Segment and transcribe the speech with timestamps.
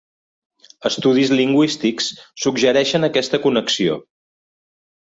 [0.89, 2.09] Estudis lingüístics
[2.47, 4.03] suggereixen aquesta connexió.